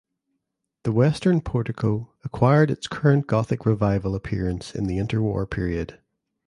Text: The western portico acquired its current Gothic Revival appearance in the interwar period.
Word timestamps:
The 0.81 0.91
western 0.91 1.41
portico 1.41 2.11
acquired 2.23 2.71
its 2.71 2.87
current 2.87 3.27
Gothic 3.27 3.67
Revival 3.67 4.15
appearance 4.15 4.73
in 4.73 4.85
the 4.85 4.97
interwar 4.97 5.47
period. 5.47 5.99